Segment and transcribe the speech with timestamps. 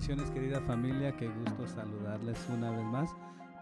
[0.00, 3.10] Bendiciones querida familia, qué gusto saludarles una vez más.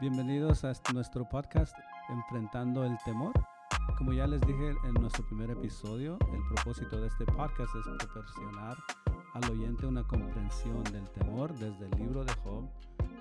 [0.01, 1.77] Bienvenidos a nuestro podcast
[2.11, 3.33] Enfrentando el Temor.
[3.97, 8.77] Como ya les dije en nuestro primer episodio, el propósito de este podcast es proporcionar
[9.35, 12.69] al oyente una comprensión del temor desde el libro de Job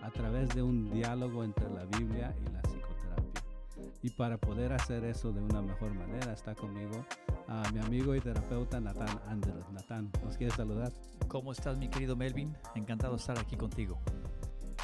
[0.04, 3.42] a través de un diálogo entre la Biblia y la psicoterapia.
[4.04, 7.04] Y para poder hacer eso de una mejor manera está conmigo
[7.48, 9.72] a mi amigo y terapeuta Nathan Andrews.
[9.72, 10.92] Nathan, ¿nos quieres saludar?
[11.28, 12.56] ¿Cómo estás mi querido Melvin?
[12.74, 14.00] Encantado de estar aquí contigo.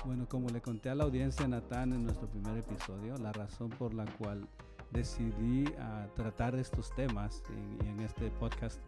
[0.03, 3.93] Bueno, como le conté a la audiencia Nathan en nuestro primer episodio, la razón por
[3.93, 4.45] la cual
[4.91, 7.41] decidí uh, tratar estos temas
[7.81, 8.81] y en este podcast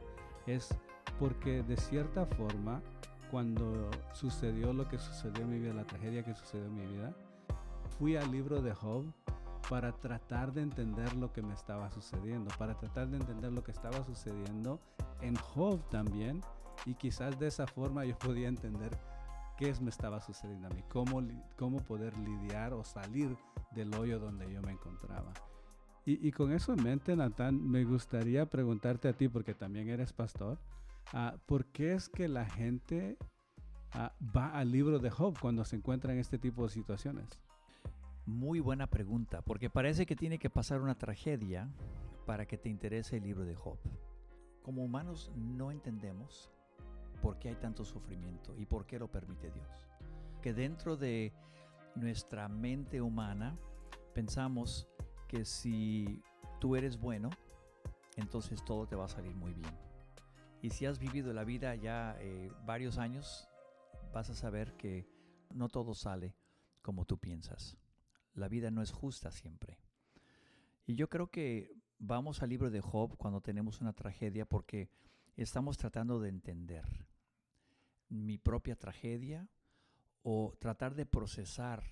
[0.46, 0.68] es
[1.18, 2.82] porque de cierta forma
[3.32, 7.14] cuando sucedió lo que sucedió en mi vida, la tragedia que sucedió en mi vida,
[7.98, 9.06] fui al libro de Job
[9.70, 13.72] para tratar de entender lo que me estaba sucediendo, para tratar de entender lo que
[13.72, 14.82] estaba sucediendo
[15.22, 16.42] en Job también
[16.86, 18.98] y quizás de esa forma yo podía entender
[19.58, 21.26] qué me estaba sucediendo a mí, cómo,
[21.58, 23.36] cómo poder lidiar o salir
[23.72, 25.34] del hoyo donde yo me encontraba.
[26.08, 30.60] Y, con eso en mente, Natán, me gustaría preguntarte a ti, porque también eres pastor,
[31.14, 33.18] uh, ¿por qué es que la gente
[33.96, 37.42] uh, va al libro de Job cuando se encuentra en este tipo de situaciones?
[38.28, 41.72] Muy buena pregunta, porque parece que tiene que pasar una tragedia
[42.28, 43.80] para que te interese el libro de Job.
[44.62, 46.52] Como humanos no entendemos
[47.26, 49.90] por qué hay tanto sufrimiento y por qué lo permite Dios.
[50.44, 51.34] Que dentro de
[51.96, 53.58] nuestra mente humana
[54.14, 54.88] pensamos
[55.28, 56.22] que si
[56.60, 57.32] tú eres bueno,
[58.16, 59.76] entonces todo te va a salir muy bien.
[60.62, 63.50] Y si has vivido la vida ya eh, varios años,
[64.14, 65.10] vas a saber que
[65.52, 66.36] no todo sale
[66.84, 67.76] como tú piensas.
[68.36, 69.80] La vida no es justa siempre.
[70.86, 74.92] Y yo creo que vamos al libro de Job cuando tenemos una tragedia porque
[75.36, 77.15] estamos tratando de entender
[78.10, 79.50] mi propia tragedia
[80.24, 81.84] o tratar de procesar.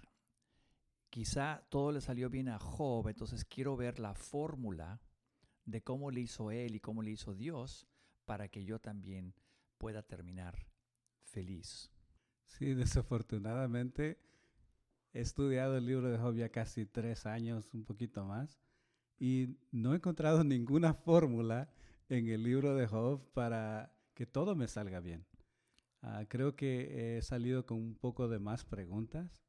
[1.10, 5.00] Quizá todo le salió bien a Job, entonces quiero ver la fórmula
[5.66, 7.88] de cómo le hizo él y cómo le hizo Dios
[8.26, 9.34] para que yo también
[9.78, 10.68] pueda terminar
[11.24, 11.92] feliz.
[12.46, 14.18] Sí, desafortunadamente
[15.14, 18.60] he estudiado el libro de Job ya casi tres años, un poquito más,
[19.20, 21.70] y no he encontrado ninguna fórmula
[22.10, 25.26] en el libro de Job para que todo me salga bien.
[26.03, 29.41] Uh, creo que he salido con un poco de más preguntas,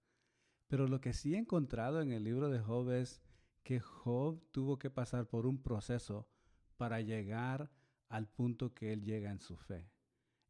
[0.68, 3.20] pero lo que sí he encontrado en el libro de Job es
[3.64, 6.28] que Job tuvo que pasar por un proceso
[6.76, 7.72] para llegar
[8.08, 9.90] al punto que él llega en su fe.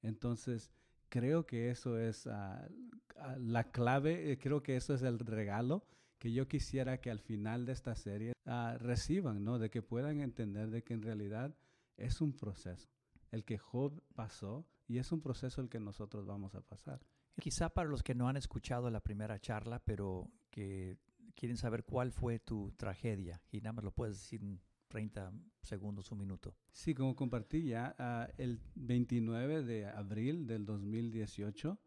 [0.03, 0.71] Entonces,
[1.09, 2.31] creo que eso es uh,
[3.39, 5.87] la clave, eh, creo que eso es el regalo
[6.19, 9.59] que yo quisiera que al final de esta serie uh, reciban, ¿no?
[9.59, 11.57] De que puedan entender de que en realidad
[11.97, 12.91] es un proceso,
[13.31, 17.01] el que Job pasó y es un proceso el que nosotros vamos a pasar.
[17.41, 20.99] Quizá para los que no han escuchado la primera charla, pero que
[21.35, 24.41] quieren saber cuál fue tu tragedia y nada más lo puedes decir
[24.89, 26.57] 30 segundos, un minuto.
[26.71, 31.79] Sí, como compartí ya, uh, el 29 de abril del 2018,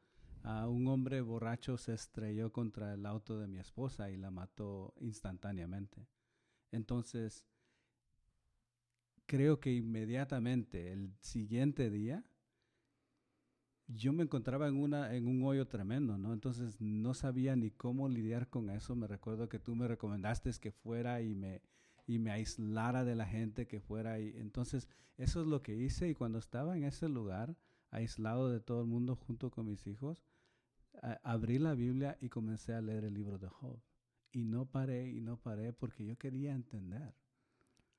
[0.44, 4.94] uh, un hombre borracho se estrelló contra el auto de mi esposa y la mató
[5.00, 6.06] instantáneamente.
[6.72, 7.46] Entonces,
[9.25, 12.25] creo que inmediatamente, el siguiente día,
[13.88, 16.34] yo me encontraba en, una, en un hoyo tremendo, ¿no?
[16.34, 18.96] Entonces no sabía ni cómo lidiar con eso.
[18.96, 21.62] Me recuerdo que tú me recomendaste que fuera y me,
[22.06, 24.20] y me aislara de la gente, que fuera.
[24.20, 27.56] Y, entonces eso es lo que hice y cuando estaba en ese lugar,
[27.90, 30.25] aislado de todo el mundo junto con mis hijos,
[31.02, 33.80] a, abrí la Biblia y comencé a leer el libro de Job.
[34.34, 37.16] Y no paré y no paré porque yo quería entender.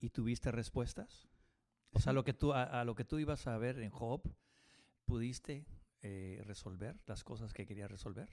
[0.00, 1.28] ¿Y tuviste respuestas?
[1.92, 4.20] O sea, lo que tú, a, a lo que tú ibas a ver en Job,
[5.06, 5.66] ¿pudiste
[6.02, 8.28] eh, resolver las cosas que quería resolver?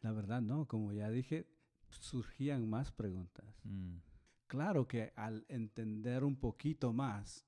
[0.00, 1.46] La verdad no, como ya dije,
[1.88, 3.60] surgían más preguntas.
[3.64, 3.98] Mm.
[4.46, 7.46] Claro que al entender un poquito más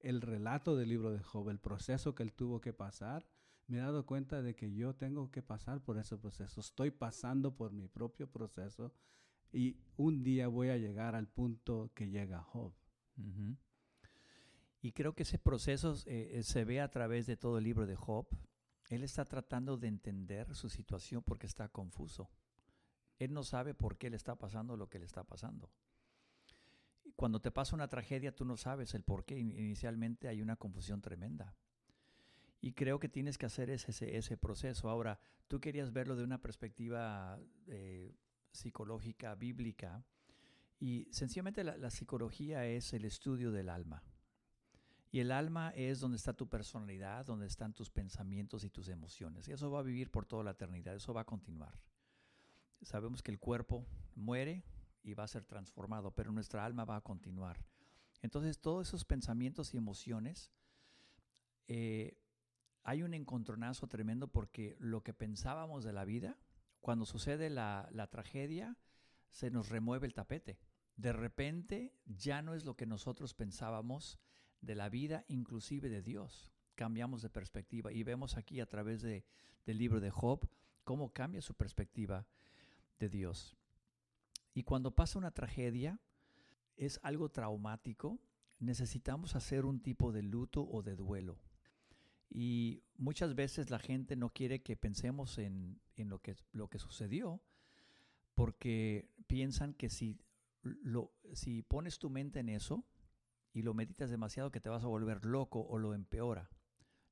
[0.00, 3.28] el relato del libro de Job, el proceso que él tuvo que pasar,
[3.66, 6.60] me he dado cuenta de que yo tengo que pasar por ese proceso.
[6.60, 8.92] Estoy pasando por mi propio proceso
[9.52, 12.72] y un día voy a llegar al punto que llega Job.
[13.16, 13.56] Uh -huh.
[14.80, 17.96] Y creo que ese proceso eh, se ve a través de todo el libro de
[17.96, 18.26] Job.
[18.88, 22.30] Él está tratando de entender su situación porque está confuso.
[23.18, 25.70] Él no sabe por qué le está pasando lo que le está pasando.
[27.04, 29.38] Y cuando te pasa una tragedia, tú no sabes el por qué.
[29.38, 31.54] Inicialmente hay una confusión tremenda.
[32.60, 34.88] Y creo que tienes que hacer ese, proceso.
[34.88, 38.14] Ahora, tú querías verlo de una perspectiva eh,
[38.52, 40.04] psicológica, bíblica.
[40.80, 44.02] Y sencillamente la, la psicología es el estudio del alma.
[45.10, 49.48] Y el alma es donde está tu personalidad, donde están tus pensamientos y tus emociones.
[49.48, 51.78] Y eso va a vivir por toda la eternidad, eso va a continuar.
[52.82, 54.64] Sabemos que el cuerpo muere
[55.02, 57.64] y va a ser transformado, pero nuestra alma va a continuar.
[58.20, 60.52] Entonces todos esos pensamientos y emociones,
[61.68, 62.18] eh,
[62.82, 66.38] hay un encontronazo tremendo porque lo que pensábamos de la vida,
[66.80, 68.76] cuando sucede la, la tragedia,
[69.30, 70.58] se nos remueve el tapete.
[70.96, 74.18] De repente ya no es lo que nosotros pensábamos
[74.60, 76.52] de la vida, inclusive de Dios.
[76.74, 79.24] Cambiamos de perspectiva y vemos aquí a través de,
[79.66, 80.48] del libro de Job
[80.84, 82.26] cómo cambia su perspectiva
[82.98, 83.56] de Dios.
[84.54, 86.00] Y cuando pasa una tragedia,
[86.76, 88.18] es algo traumático,
[88.58, 91.38] necesitamos hacer un tipo de luto o de duelo.
[92.30, 96.78] Y muchas veces la gente no quiere que pensemos en, en lo, que, lo que
[96.78, 97.42] sucedió,
[98.34, 100.18] porque piensan que si,
[100.62, 102.84] lo, si pones tu mente en eso
[103.52, 106.50] y lo meditas demasiado, que te vas a volver loco o lo empeora.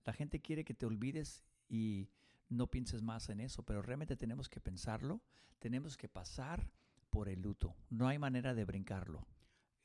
[0.04, 2.08] La gente quiere que te olvides y
[2.48, 5.20] no pienses más en eso, pero realmente tenemos que pensarlo,
[5.58, 6.70] tenemos que pasar
[7.10, 7.74] por el luto.
[7.90, 9.26] No hay manera de brincarlo.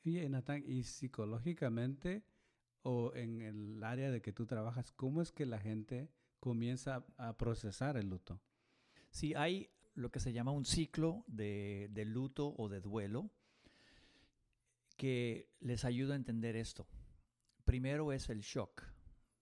[0.04, 2.24] Y Nathan, y psicológicamente
[2.82, 6.10] o en el área de que tú trabajas, ¿cómo es que la gente
[6.40, 8.40] comienza a procesar el luto?
[9.10, 13.30] Sí, hay lo que se llama un ciclo de, de luto o de duelo
[15.02, 16.86] que les ayuda a entender esto.
[17.64, 18.84] Primero es el shock.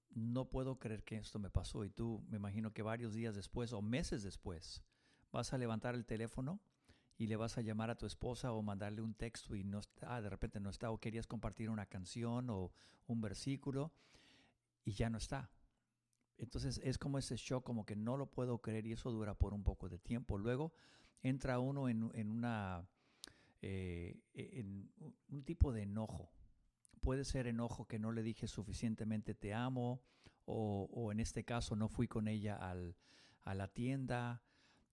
[0.09, 3.75] No puedo creer que esto me pasó y tú me imagino que varios días después
[3.75, 4.83] o meses después
[5.31, 6.63] vas a levantar el teléfono
[7.19, 10.17] y le vas a llamar a tu esposa o mandarle un texto y no está,
[10.17, 12.73] ah, de repente no está, o querías compartir una canción o
[13.07, 13.93] un versículo
[14.87, 15.51] y ya no está.
[16.39, 19.53] Entonces es como ese shock, como que no lo puedo creer y eso dura por
[19.53, 20.39] un poco de tiempo.
[20.39, 20.73] Luego
[21.21, 22.89] entra uno en, en una,
[23.63, 24.91] eh, en
[25.29, 26.31] un tipo de enojo.
[27.01, 30.03] Puede ser enojo que no le dije suficientemente te amo
[30.45, 32.97] o, o en este caso no fui con ella al,
[33.43, 34.43] a la tienda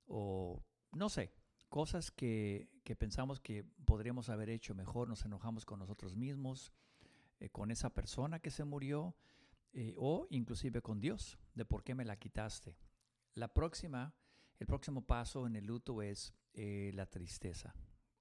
[0.08, 1.32] o no sé,
[1.70, 6.74] cosas que, que, pensamos que podríamos haber hecho mejor, nos enojamos con nosotros mismos,
[7.40, 9.16] eh, con esa persona que se murió,
[9.74, 12.78] eh, o inclusive con Dios, de por qué me la quitaste.
[13.34, 14.16] La próxima,
[14.60, 17.76] el próximo paso en el luto es eh, la tristeza,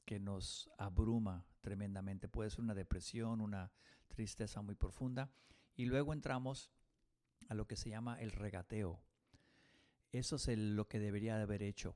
[0.06, 2.28] que nos abruma tremendamente.
[2.28, 3.70] Puede ser una depresión, una
[4.08, 5.30] tristeza muy profunda.
[5.74, 6.70] Y luego entramos
[7.48, 9.02] a lo que se llama el regateo.
[10.12, 11.94] Eso es lo que debería de haber hecho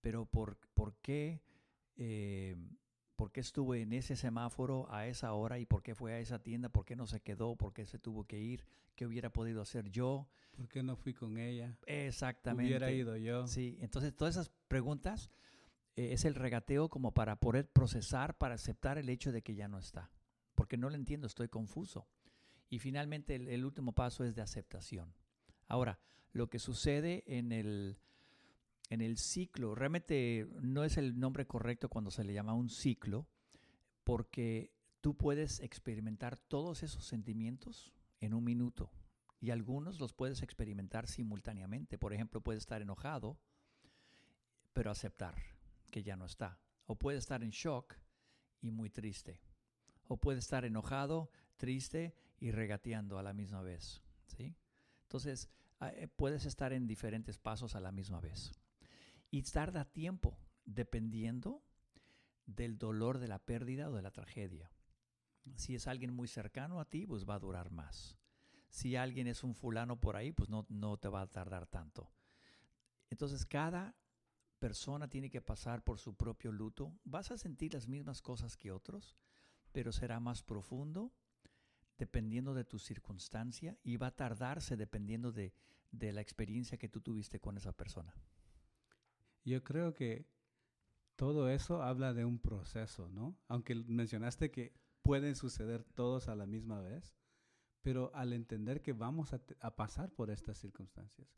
[0.00, 1.42] pero ¿por, por qué?
[1.96, 2.56] Eh,
[3.16, 6.38] ¿Por qué estuve en ese semáforo a esa hora y por qué fue a esa
[6.38, 6.68] tienda?
[6.68, 7.56] ¿Por qué no se quedó?
[7.56, 8.64] ¿Por qué se tuvo que ir?
[8.94, 10.28] ¿Qué hubiera podido hacer yo?
[10.56, 11.76] ¿Por qué no fui con ella?
[11.86, 12.70] Exactamente.
[12.70, 13.46] Hubiera ido yo.
[13.48, 15.30] Sí, entonces todas esas preguntas
[15.98, 19.66] eh, es el regateo como para poder procesar, para aceptar el hecho de que ya
[19.66, 20.12] no está.
[20.54, 22.06] Porque no lo entiendo, estoy confuso.
[22.70, 25.12] Y finalmente el, último paso es de aceptación.
[25.66, 25.98] Ahora,
[26.32, 27.98] lo que sucede en el
[28.90, 33.26] en el ciclo, realmente no es el nombre correcto cuando se le llama un ciclo,
[34.04, 38.90] porque tú puedes experimentar todos esos sentimientos en un minuto
[39.40, 41.98] y algunos los puedes experimentar simultáneamente.
[41.98, 43.36] Por ejemplo, puedes estar enojado,
[44.72, 45.57] pero aceptar
[45.90, 46.60] que ya no está.
[46.86, 47.94] O puedes estar en shock
[48.60, 49.40] y muy triste.
[50.06, 54.02] O puedes estar enojado, triste y regateando a la misma vez.
[54.26, 54.56] ¿sí?
[55.02, 58.52] Entonces, eh, puedes estar en diferentes pasos a la misma vez.
[59.30, 61.62] Y tarda tiempo, dependiendo
[62.46, 64.70] del dolor de la pérdida o de la tragedia.
[65.56, 68.18] Si es alguien muy cercano a ti, pues va a durar más.
[68.70, 72.10] Si alguien es un fulano por ahí, pues no, no te va a tardar tanto.
[73.10, 73.94] Entonces cada
[74.58, 76.92] persona tiene que pasar por su propio luto.
[77.04, 79.16] Vas a sentir las mismas cosas que otros,
[79.72, 81.12] pero será más profundo
[81.98, 85.52] dependiendo de tu circunstancia y va a tardarse dependiendo de,
[85.90, 88.14] de la experiencia que tú tuviste con esa persona.
[89.44, 90.26] Yo creo que
[91.16, 93.36] todo eso habla de un proceso, ¿no?
[93.48, 94.72] Aunque mencionaste que
[95.02, 97.16] pueden suceder todos a la misma vez,
[97.82, 101.28] pero al entender que vamos a, a pasar por estas circunstancias.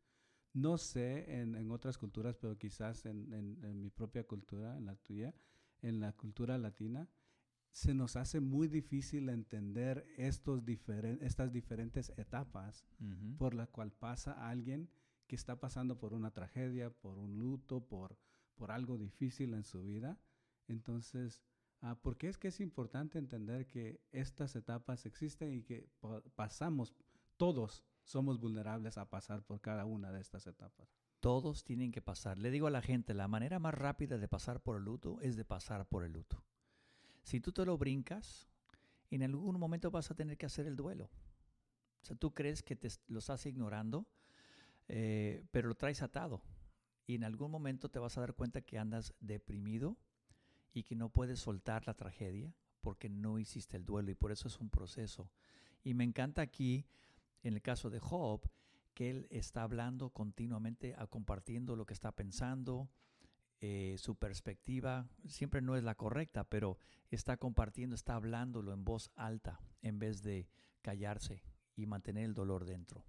[0.52, 4.86] No sé en, en otras culturas, pero quizás en, en, en, mi propia cultura, en
[4.86, 5.34] la tuya,
[5.80, 7.08] en la cultura latina,
[7.70, 13.36] se nos hace muy difícil entender estos diferen, estas diferentes etapas uh -huh.
[13.36, 14.90] por las cuales pasa alguien
[15.28, 18.18] que está pasando por una tragedia, por un luto, por,
[18.56, 20.18] por algo difícil en su vida.
[20.66, 21.40] Entonces,
[21.82, 25.88] uh, ¿por qué es que es importante entender que estas etapas existen y que
[26.34, 26.96] pasamos,
[27.36, 30.88] todos somos vulnerables a pasar por cada una de estas etapas?
[31.20, 32.38] Todos tienen que pasar.
[32.38, 35.36] Le digo a la gente, la manera más rápida de pasar por el luto es
[35.36, 36.42] de pasar por el luto.
[37.22, 38.48] Si tú te lo brincas,
[39.10, 41.04] en algún momento vas a tener que hacer el duelo.
[42.02, 44.06] O sea, tú crees que te lo estás ignorando,
[44.88, 46.42] eh, pero lo traes atado.
[47.06, 49.96] Y en algún momento te vas a dar cuenta que andas deprimido
[50.72, 54.48] y que no puedes soltar la tragedia porque no hiciste el duelo y por eso
[54.48, 55.30] es un proceso.
[55.84, 56.86] Y me encanta aquí,
[57.42, 58.48] en el caso de Job,
[58.94, 62.90] que él está hablando continuamente, compartiendo lo que está pensando,
[63.60, 66.78] eh, su perspectiva siempre no es la correcta, pero
[67.10, 70.48] está compartiendo, está hablándolo en voz alta en vez de
[70.80, 71.42] callarse
[71.76, 73.04] y mantener el dolor dentro.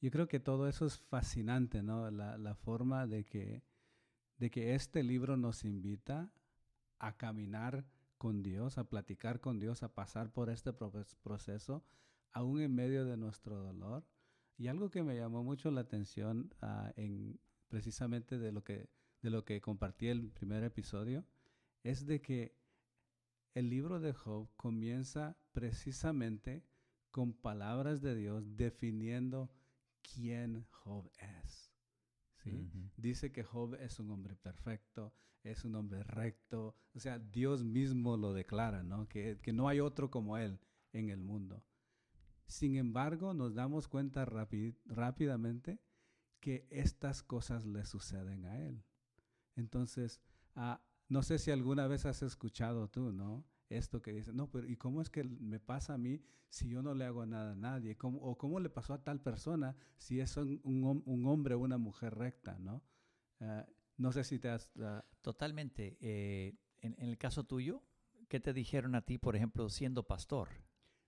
[0.00, 2.10] Yo creo que todo eso es fascinante, ¿no?
[2.10, 3.62] La, la forma de que,
[4.38, 6.32] de que este libro nos invita
[6.98, 7.84] a caminar
[8.18, 11.84] con Dios, a platicar con Dios, a pasar por este proceso,
[12.32, 14.04] aún en medio de nuestro dolor.
[14.58, 18.90] Y algo que me llamó mucho la atención uh, en precisamente de lo que
[19.22, 21.24] de lo que compartí el primer episodio
[21.82, 22.58] es de que
[23.54, 26.64] el libro de Job comienza precisamente
[27.10, 29.50] con palabras de Dios definiendo
[30.02, 31.72] quién Job es.
[32.42, 32.68] ¿sí?
[32.96, 38.16] Dice que Job es un hombre perfecto, es un hombre recto, o sea, Dios mismo
[38.16, 39.08] lo declara, ¿no?
[39.08, 40.58] Que, que no hay otro como él
[40.92, 41.62] en el mundo.
[42.52, 45.80] Sin embargo, nos damos cuenta rápidamente
[46.38, 48.84] que estas cosas le suceden a él.
[49.56, 50.20] Entonces,
[50.54, 53.46] ah, no sé si alguna vez has escuchado tú, ¿no?
[53.70, 56.82] Esto que dice, no, pero ¿y cómo es que me pasa a mí si yo
[56.82, 57.96] no le hago nada a nadie?
[58.02, 62.14] ¿O cómo le pasó a tal persona si es un, un, hombre o una mujer
[62.14, 62.82] recta, ¿no?
[63.40, 63.66] Ah,
[63.96, 64.70] no sé si te has...
[64.78, 65.96] Ah, Totalmente.
[66.02, 67.82] Eh, en, el caso tuyo,
[68.28, 70.48] ¿qué te dijeron a ti, por ejemplo, siendo pastor?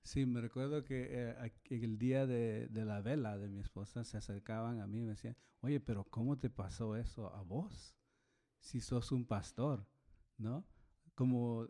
[0.05, 4.19] Sí, me recuerdo que eh, el día de, de, la vela de mi esposa se
[4.19, 7.97] acercaban a mí y me decían, oye, pero ¿cómo te pasó eso a vos?
[8.61, 9.87] Si sos un pastor,
[10.37, 10.67] ¿no?
[11.15, 11.67] Como...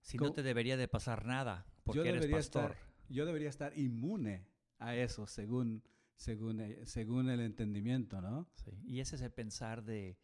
[0.00, 2.74] Si no te debería de pasar nada porque eres pastor.
[3.08, 4.46] yo debería estar inmune
[4.78, 5.84] a eso según,
[6.16, 8.48] según, eh, según el entendimiento, ¿no?
[8.54, 8.72] Sí.
[8.84, 10.18] Y ese es el pensar de,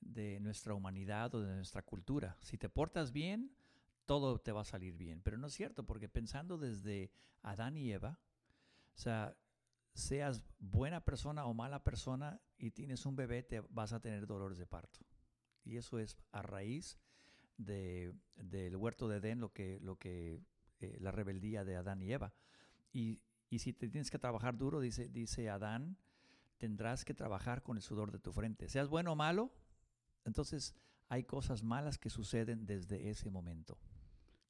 [0.00, 2.36] de nuestra humanidad o de nuestra cultura.
[2.42, 3.50] Si te portas bien,
[4.06, 5.20] todo te va a salir bien.
[5.22, 7.10] Pero no es cierto, porque pensando desde
[7.42, 8.18] Adán y Eva,
[8.94, 9.36] o sea,
[9.94, 14.58] seas buena persona o mala persona y tienes un bebé, te vas a tener dolores
[14.58, 15.00] de parto.
[15.64, 16.98] Y eso es a raíz
[17.56, 20.40] de, del huerto de Edén, lo que, lo que
[20.80, 22.34] eh, la rebeldía de Adán y Eva.
[22.92, 25.96] Y, y, si te tienes que trabajar duro, dice, dice Adán,
[26.58, 28.68] tendrás que trabajar con el sudor de tu frente.
[28.68, 29.52] Seas bueno o malo,
[30.24, 30.74] entonces
[31.08, 33.78] hay cosas malas que suceden desde ese momento.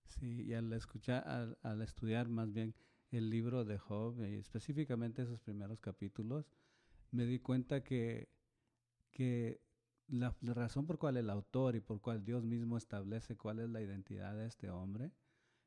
[0.07, 2.75] Sí, y al escuchar, al, estudiar más bien
[3.11, 6.47] el libro de Job, y específicamente esos primeros capítulos,
[7.11, 8.29] me di cuenta que,
[9.11, 9.61] que
[10.09, 13.81] la, razón por cual el autor y por cual Dios mismo establece cuál es la
[13.81, 15.13] identidad de este hombre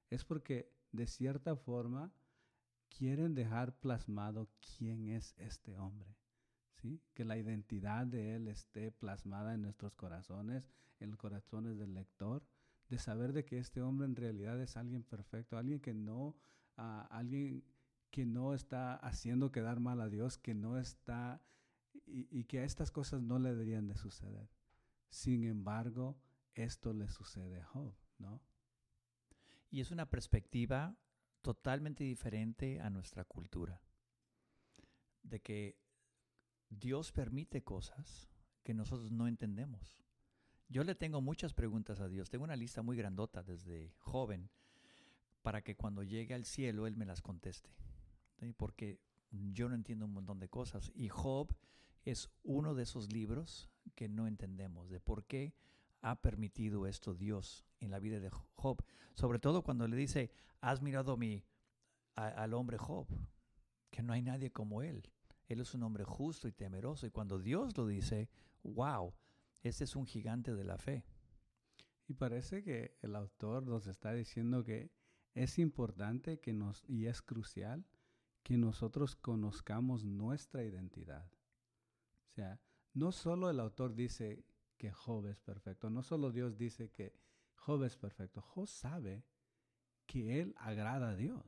[0.10, 2.14] es porque de cierta forma
[2.90, 6.16] quieren dejar plasmado quién es este hombre.
[6.82, 7.02] ¿Sí?
[7.16, 12.46] Que la identidad de Él esté plasmada en nuestros corazones, en los corazones del lector,
[12.90, 16.36] de saber de que este hombre en realidad es alguien perfecto, alguien que no,
[16.78, 17.64] uh, alguien
[18.12, 21.42] que no está haciendo quedar mal a Dios, que no está,
[22.06, 24.50] y, y, que estas cosas no le deberían de suceder.
[25.10, 26.18] Sin embargo,
[26.54, 28.42] esto le sucede a Job, ¿no?
[29.70, 30.96] Y es una perspectiva
[31.42, 33.82] totalmente diferente a nuestra cultura,
[35.24, 35.78] de que
[36.70, 38.30] Dios permite cosas
[38.64, 40.07] que nosotros no entendemos.
[40.70, 42.30] Yo le tengo muchas preguntas a Dios.
[42.30, 44.50] Tengo una lista muy grandota desde joven
[45.42, 47.70] para que cuando llegue al cielo Él me las conteste.
[48.58, 49.00] Porque
[49.32, 50.92] yo no entiendo un montón de cosas.
[50.94, 51.56] Y Job
[52.04, 55.54] es uno de esos libros que no entendemos, de por qué
[56.02, 58.84] ha permitido esto Dios en la vida de Job.
[59.14, 60.32] Sobre todo cuando le dice,
[60.62, 61.44] has mirado a mi,
[62.16, 63.08] al hombre Job,
[63.90, 65.10] que no hay nadie como él.
[65.48, 67.08] Él es un hombre justo y temeroso.
[67.08, 68.30] Y cuando Dios lo dice,
[68.64, 69.14] wow,
[69.62, 71.06] este es un gigante de la fe.
[72.08, 74.92] Y parece que el autor nos está diciendo que
[75.34, 77.86] es importante que nos, y es crucial,
[78.44, 81.30] que nosotros conozcamos nuestra identidad.
[82.30, 82.62] O sea,
[82.94, 84.46] no solo el autor dice
[84.78, 87.14] que Job es perfecto, no solo Dios dice que
[87.56, 89.26] Job es perfecto, Job sabe
[90.06, 91.44] que él agrada a Dios.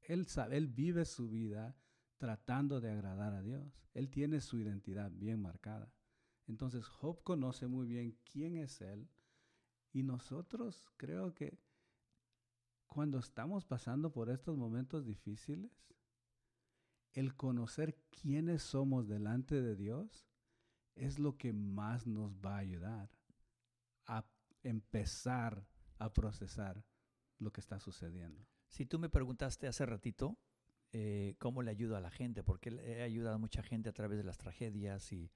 [0.00, 1.76] Él sabe, él vive su vida
[2.16, 3.86] tratando de agradar a Dios.
[3.92, 5.92] Él tiene su identidad bien marcada.
[6.46, 9.08] Entonces Job conoce muy bien quién es Él
[9.92, 11.58] y nosotros creo que
[12.86, 15.72] cuando estamos pasando por estos momentos difíciles,
[17.12, 20.28] el conocer quiénes somos delante de Dios
[20.94, 23.10] es lo que más nos va a ayudar
[24.06, 24.24] a
[24.62, 25.66] empezar
[25.98, 26.84] a procesar
[27.38, 28.46] lo que está sucediendo.
[28.68, 30.38] Si tú me preguntaste hace ratito
[30.92, 34.18] eh, cómo le ayudo a la gente, porque he ayudado a mucha gente a través
[34.18, 35.30] de las tragedias y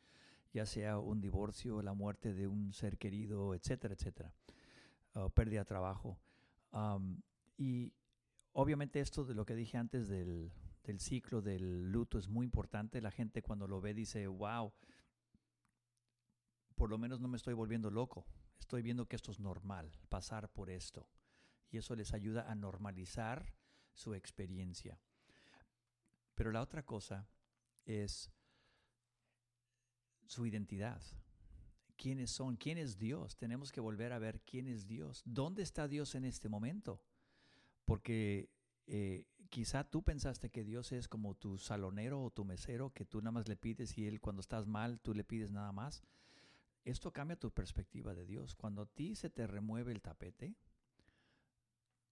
[0.53, 4.33] ya sea un divorcio, la muerte de un ser querido, etcétera, etcétera,
[5.35, 6.19] pérdida de trabajo.
[7.57, 7.93] y
[8.53, 10.53] obviamente esto de lo que dije antes del,
[10.85, 13.01] del ciclo del luto es muy importante.
[13.01, 14.73] La gente cuando lo ve dice, wow,
[16.77, 18.27] por lo menos no me estoy volviendo loco.
[18.59, 21.09] Estoy viendo que esto es normal, pasar por esto.
[21.71, 23.53] Y eso les ayuda a normalizar
[23.93, 24.99] su experiencia.
[26.35, 27.29] Pero la otra cosa
[27.85, 28.31] es
[30.29, 31.03] su identidad.
[31.97, 32.57] ¿Quiénes son?
[32.57, 33.37] ¿Quién es Dios?
[33.37, 35.23] Tenemos que volver a ver quién es Dios.
[35.25, 37.03] ¿Dónde está Dios en este momento?
[37.85, 38.51] Porque
[38.87, 43.21] eh, quizá tú pensaste que Dios es como tu salonero o tu mesero, que tú
[43.21, 46.05] nada más le pides y Él cuando estás mal, tú le pides nada más.
[46.85, 48.55] Esto cambia tu perspectiva de Dios.
[48.55, 50.55] Cuando a ti se te remueve el tapete,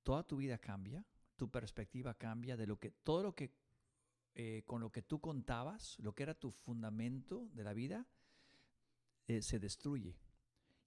[0.03, 1.05] toda tu vida cambia,
[1.37, 3.53] tu perspectiva cambia de lo que todo lo que
[4.39, 8.07] eh, con lo que tú contabas, lo que era tu fundamento de la vida,
[9.29, 10.19] eh, se destruye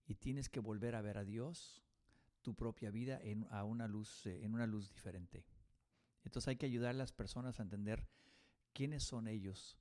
[0.06, 1.82] y tienes que volver a ver a Dios,
[2.44, 5.48] tu propia vida en, a una luz, eh, en una luz diferente.
[6.24, 8.08] Entonces hay que ayudar a las personas a entender
[8.72, 9.79] quiénes son ellos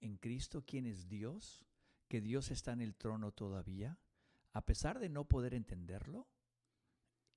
[0.00, 1.64] en Cristo, quién es Dios,
[2.08, 3.96] que Dios está en el trono todavía,
[4.52, 6.26] a pesar de no poder entenderlo.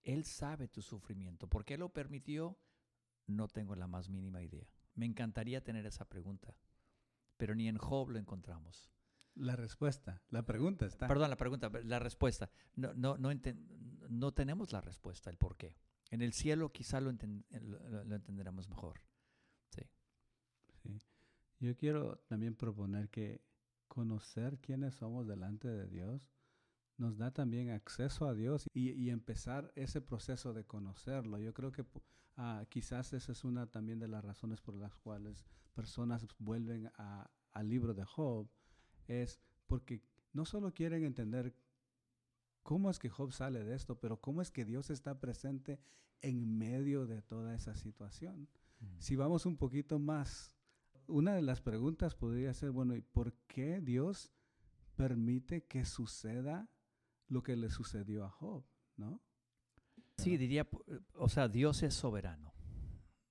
[0.01, 1.47] Él sabe tu sufrimiento.
[1.47, 2.57] ¿Por qué lo permitió?
[3.27, 4.67] No tengo la más mínima idea.
[4.95, 6.55] Me encantaría tener esa pregunta,
[7.37, 8.91] pero ni en Job lo encontramos.
[9.35, 11.07] La respuesta, la pregunta está.
[11.07, 12.49] Perdón, la pregunta, la respuesta.
[12.75, 13.29] No, no, no,
[14.09, 15.77] no tenemos la respuesta, el por qué.
[16.09, 19.01] En el cielo quizá lo, lo, entenderemos mejor.
[19.69, 19.83] Sí.
[20.83, 21.01] sí.
[21.59, 23.41] Yo quiero también proponer que
[23.87, 26.29] conocer quiénes somos delante de Dios
[26.97, 31.39] nos da también acceso a Dios y, empezar ese proceso de conocerlo.
[31.39, 35.45] Yo creo que uh, quizás esa es una también de las razones por las cuales
[35.73, 36.91] personas vuelven
[37.53, 38.47] al libro de Job,
[39.07, 41.55] es porque no solo quieren entender
[42.63, 45.79] cómo es que Job sale de esto, pero cómo es que Dios está presente
[46.21, 48.47] en medio de toda esa situación.
[48.79, 48.85] Mm.
[48.99, 50.55] Si vamos un poquito más,
[51.07, 54.31] una de las preguntas podría ser, bueno, ¿y por qué Dios
[54.95, 56.69] permite que suceda
[57.31, 58.65] lo que le sucedió a Job,
[58.97, 59.21] no?
[60.17, 60.67] Sí, diría,
[61.15, 62.53] o sea, Dios es soberano.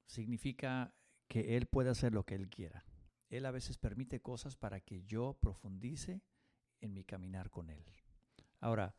[0.07, 0.95] Significa
[1.29, 2.85] que Él puede hacer lo que Él quiera.
[3.29, 6.23] Él a veces permite cosas para que yo profundice
[6.81, 7.85] en mi caminar con Él.
[8.59, 8.97] Ahora,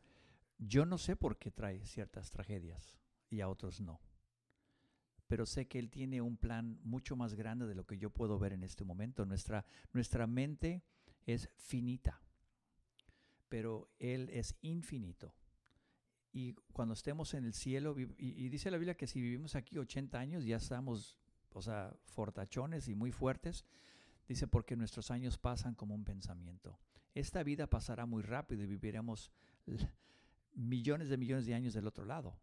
[0.56, 2.96] yo no sé por qué trae ciertas tragedias
[3.28, 4.00] y a otros no.
[5.26, 8.38] Pero sé que Él tiene un plan mucho más grande de lo que yo puedo
[8.38, 9.26] ver en este momento.
[9.26, 10.84] Nuestra, nuestra mente
[11.26, 12.21] es finita,
[13.52, 15.34] pero Él es infinito.
[16.32, 20.18] Y cuando estemos en el cielo, y, dice la Biblia que si vivimos aquí 80
[20.18, 21.18] años, ya estamos,
[21.52, 23.66] o sea, fortachones y muy fuertes.
[24.26, 26.78] Dice, porque nuestros años pasan como un pensamiento.
[27.12, 29.30] Esta vida pasará muy rápido y viviremos
[30.54, 32.40] millones de millones de años del otro lado.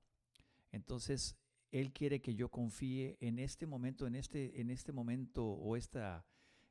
[0.72, 1.36] Entonces,
[1.72, 6.24] Él quiere que yo confíe en este momento, en este, en este momento o esta,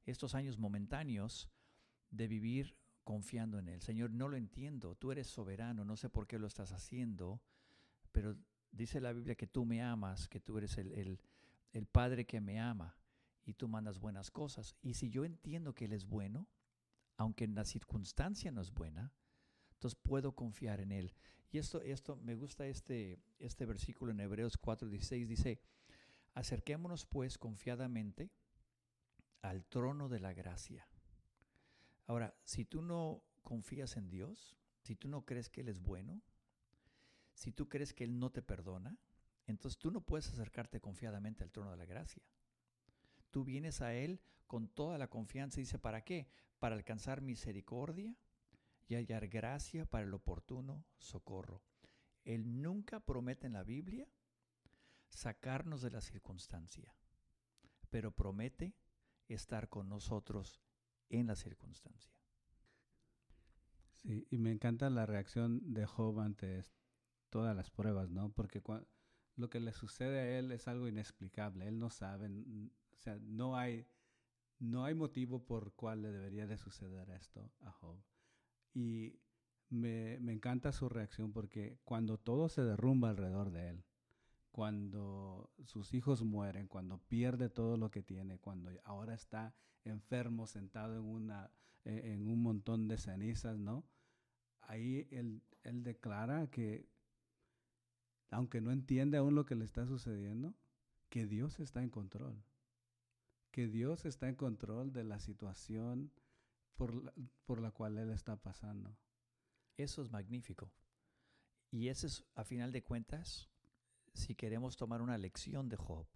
[0.07, 1.51] estos años momentáneos
[2.13, 2.77] de vivir
[3.09, 3.81] confiando en Él.
[3.81, 7.41] Señor, no lo entiendo, tú eres soberano, no sé por qué lo estás haciendo,
[8.13, 8.37] pero
[8.71, 11.19] dice la Biblia que tú me amas, que tú eres el,
[11.73, 12.99] el, Padre que me ama
[13.47, 14.77] y tú mandas buenas cosas.
[14.83, 16.49] Y si yo entiendo que Él es bueno,
[17.17, 19.11] aunque en la circunstancia no es buena,
[19.73, 21.15] entonces puedo confiar en Él.
[21.51, 25.63] Y esto, esto me gusta este, este versículo en Hebreos 4:16, dice,
[26.35, 28.31] acerquémonos pues confiadamente
[29.41, 30.87] al trono de la gracia.
[32.09, 36.23] Ahora, si tú no confías en Dios, si tú no crees que Él es bueno,
[37.35, 38.99] si tú crees que Él no te perdona,
[39.47, 42.23] entonces tú no puedes acercarte confiadamente al trono de la gracia.
[43.31, 46.31] Tú vienes a Él con toda la confianza y dice, ¿para qué?
[46.59, 48.17] Para alcanzar misericordia
[48.87, 51.63] y hallar gracia para el oportuno socorro.
[52.25, 54.09] Él nunca promete en la Biblia
[55.11, 56.95] sacarnos de la circunstancia,
[57.91, 58.75] pero promete
[59.29, 60.63] estar con nosotros
[61.11, 62.13] en la circunstancia.
[63.95, 66.65] Sí, y me encanta la reacción de Job ante
[67.31, 68.33] todas las pruebas, ¿no?
[68.33, 68.63] Porque
[69.37, 71.67] lo que le sucede a él es algo inexplicable.
[71.67, 73.87] Él no sabe, o sea, no hay,
[74.59, 78.03] no hay motivo por cual le debería de suceder esto a Job.
[78.75, 79.21] Y
[79.69, 83.85] me, me, encanta su reacción porque cuando todo se derrumba alrededor de él,
[84.51, 90.97] cuando sus hijos mueren, cuando pierde todo lo que tiene, cuando ahora está enfermo, sentado
[90.97, 91.51] en, una,
[91.85, 93.85] e, en un montón de cenizas, ¿no?
[94.63, 96.89] Ahí él, él declara que
[98.31, 100.55] aunque no entiende aún lo que le está sucediendo,
[101.09, 102.45] que Dios está en control.
[103.51, 106.13] Que Dios está en control de la situación
[106.77, 107.13] por la,
[107.47, 108.99] por la cual él está pasando.
[109.77, 110.71] Eso es magnífico.
[111.71, 113.51] Y ese es, a final de cuentas,
[114.15, 116.07] si queremos tomar una lección de Job,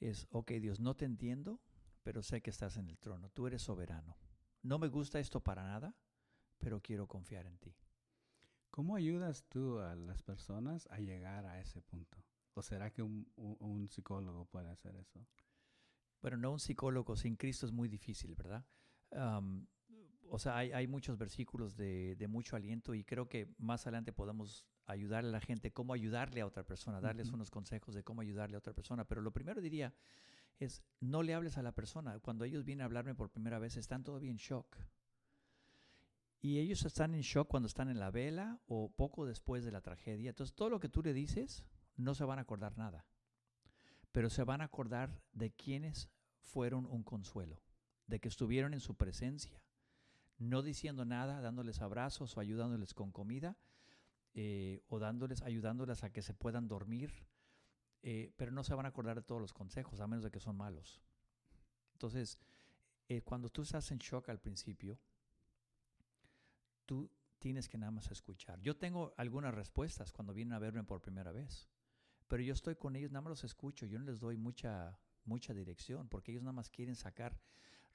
[0.00, 1.60] es, ok Dios, no te entiendo,
[2.02, 4.16] pero sé que estás en el trono, tú eres soberano.
[4.62, 5.94] No me gusta esto para nada,
[6.58, 7.76] pero quiero confiar en ti.
[8.70, 12.24] ¿Cómo ayudas tú a las personas a llegar a ese punto?
[12.54, 15.26] ¿O será que un, psicólogo puede hacer eso?
[16.20, 18.64] Bueno, no un psicólogo sin Cristo es muy difícil, ¿verdad?
[20.30, 25.24] o sea, hay, muchos versículos de, mucho aliento y creo que más adelante podemos ayudar
[25.24, 28.58] a la gente cómo ayudarle a otra persona, darles unos consejos de cómo ayudarle a
[28.58, 29.04] otra persona.
[29.04, 29.94] Pero lo primero diría
[30.58, 32.18] es, no le hables a la persona.
[32.20, 34.76] Cuando ellos vienen a hablarme por primera vez, están todavía en shock.
[36.40, 39.82] Y ellos están en shock cuando están en la vela o poco después de la
[39.82, 40.30] tragedia.
[40.30, 41.64] Entonces, todo lo que tú le dices,
[41.96, 43.04] no se van a acordar nada.
[44.10, 46.08] Pero se van a acordar de quienes
[46.40, 47.60] fueron un consuelo,
[48.06, 49.60] de que estuvieron en su presencia,
[50.38, 53.58] no diciendo nada, dándoles abrazos o ayudándoles con comida,
[54.34, 57.12] eh, o dándoles, ayudándoles a que se puedan dormir,
[58.02, 60.40] eh, pero no se van a acordar de todos los consejos, a menos de que
[60.40, 61.02] son malos.
[61.94, 62.38] Entonces,
[63.08, 64.98] eh, cuando tú estás en shock al principio,
[66.86, 68.60] tú tienes que nada más escuchar.
[68.60, 71.68] Yo tengo algunas respuestas cuando vienen a verme por primera vez,
[72.28, 75.54] pero yo estoy con ellos, nada más los escucho, yo no les doy mucha, mucha
[75.54, 77.40] dirección, porque ellos nada más quieren sacar.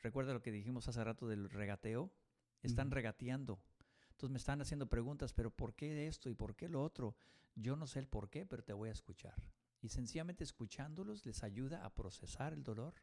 [0.02, 2.12] Recuerda lo que dijimos hace rato del regateo,
[2.62, 3.62] están regateando.
[4.14, 7.16] Entonces me están haciendo preguntas, pero ¿por qué esto y por qué lo otro?
[7.56, 9.36] Yo no sé el por qué, pero te voy a escuchar.
[9.82, 12.94] Y sencillamente escuchándolos les ayuda a procesar el dolor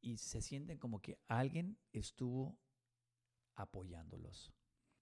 [0.00, 2.58] y se sienten como que alguien estuvo
[3.54, 4.52] apoyándolos.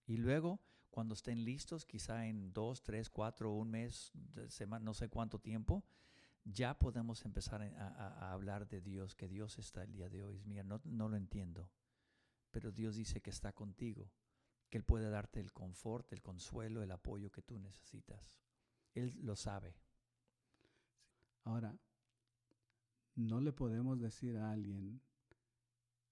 [0.06, 4.12] Y luego, cuando estén listos, quizá en dos, tres, cuatro, un mes,
[4.80, 5.84] no sé cuánto tiempo,
[6.44, 10.42] ya podemos empezar a, hablar de Dios, que Dios está el día de hoy.
[10.44, 11.70] Mira, no, no lo entiendo,
[12.50, 14.12] pero Dios dice que está contigo,
[14.68, 18.40] que Él puede darte el confort, el consuelo, el apoyo que tú necesitas.
[18.94, 19.76] Él lo sabe.
[21.44, 21.78] Ahora,
[23.14, 25.00] no le podemos decir a alguien,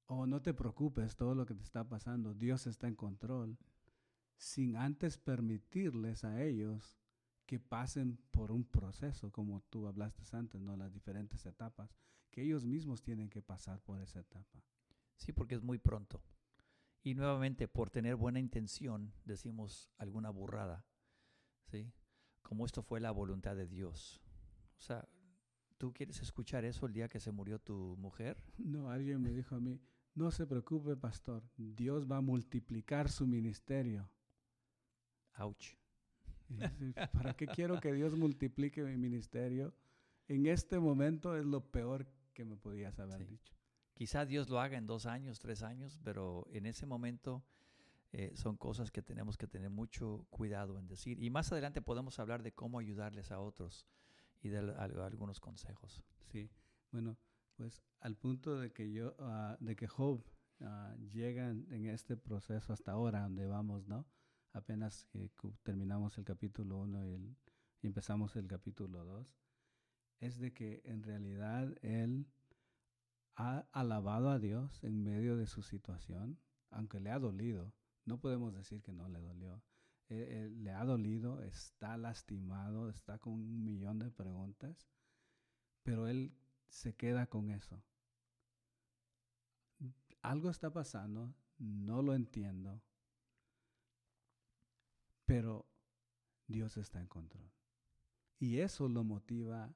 [0.06, 3.58] oh, no te preocupes, todo lo que te está pasando, Dios está en control
[4.36, 6.98] sin antes permitirles a ellos
[7.46, 10.76] que pasen por un proceso, como tú hablaste antes, ¿no?
[10.76, 11.94] Las diferentes etapas,
[12.30, 14.62] que ellos mismos tienen que pasar por esa etapa.
[15.16, 16.22] Sí, porque es muy pronto.
[17.04, 20.86] Y nuevamente, por tener buena intención, decimos alguna burrada,
[21.66, 21.92] ¿sí?
[22.40, 24.22] Como esto fue la voluntad de Dios.
[24.78, 25.06] O sea,
[25.76, 28.42] ¿tú quieres escuchar eso el día que se murió tu mujer?
[28.56, 29.82] No, alguien me dijo a mí,
[30.14, 34.10] no se preocupe, pastor, Dios va a multiplicar su ministerio.
[35.34, 35.76] Ouch.
[37.12, 39.74] ¿Para qué quiero que Dios multiplique mi ministerio?
[40.26, 43.54] En este momento es lo peor que me podías haber dicho.
[43.94, 47.44] Quizá Dios lo haga en dos años, tres años, pero en ese momento
[48.12, 51.22] eh, son cosas que tenemos que tener mucho cuidado en decir.
[51.22, 53.86] Y más adelante podemos hablar de cómo ayudarles a otros
[54.42, 56.02] y de algunos consejos.
[56.30, 56.50] Sí,
[56.90, 57.16] bueno,
[57.56, 60.24] pues al punto de que yo, ah, de que Job
[60.60, 64.06] uh, llega en este proceso hasta ahora, donde vamos, ¿no?
[64.54, 65.08] apenas
[65.62, 67.36] terminamos el capítulo 1 y,
[67.82, 69.36] empezamos el capítulo 2,
[70.20, 72.26] es de que en realidad él
[73.36, 76.38] ha alabado a Dios en medio de su situación,
[76.70, 77.72] aunque le ha dolido.
[78.04, 79.62] No podemos decir que no le dolió.
[80.08, 84.86] le ha dolido, está lastimado, está con un millón de preguntas,
[85.82, 86.36] pero él
[86.68, 87.82] se queda con eso.
[90.22, 92.82] Algo está pasando, no lo entiendo,
[95.26, 95.66] pero
[96.46, 97.50] Dios está en control.
[98.38, 99.74] Y eso lo motiva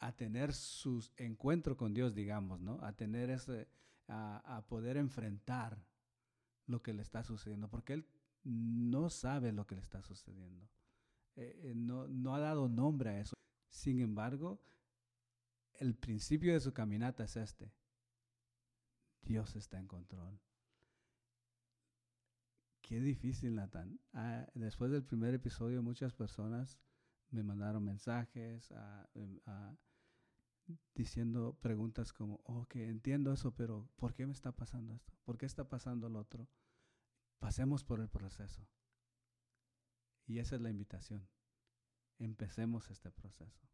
[0.00, 2.82] a, tener su encuentro con Dios, digamos, ¿no?
[2.82, 3.68] A tener ese,
[4.08, 5.84] a, poder enfrentar
[6.66, 8.06] lo que le está sucediendo, porque él
[8.44, 10.68] no sabe lo que le está sucediendo.
[11.36, 13.34] Eh, eh, no, no ha dado nombre a eso.
[13.68, 14.60] Sin embargo,
[15.74, 17.72] el principio de su caminata es este.
[19.22, 20.40] Dios está en control.
[22.90, 24.00] Qué difícil, Nathan.
[24.12, 26.78] Ah, después del primer episodio, muchas personas
[27.30, 28.72] me mandaron mensajes
[29.14, 29.38] em,
[30.94, 35.12] diciendo preguntas como, ok, entiendo eso, pero ¿por qué me está pasando esto?
[35.24, 36.48] ¿Por qué está pasando lo otro?
[37.38, 38.68] Pasemos por el proceso.
[40.26, 41.28] Y esa es la invitación.
[42.18, 43.66] Empecemos este proceso.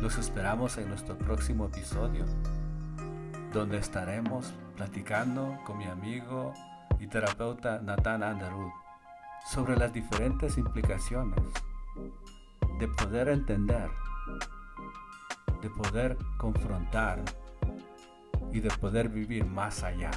[0.00, 2.26] Los esperamos en nuestro próximo episodio,
[3.52, 6.52] donde estaremos platicando con mi amigo
[7.00, 8.83] y terapeuta Nathan Underwood
[9.44, 11.38] sobre las diferentes implicaciones
[12.78, 13.90] de poder entender,
[15.60, 17.22] de poder confrontar
[18.52, 20.10] y de poder vivir más allá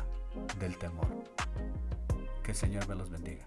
[0.59, 1.07] del temor.
[2.43, 3.45] Que el Señor me los bendiga.